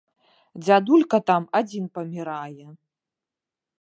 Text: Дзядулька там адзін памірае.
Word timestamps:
Дзядулька 0.63 1.17
там 1.29 1.43
адзін 1.59 1.85
памірае. 1.99 2.67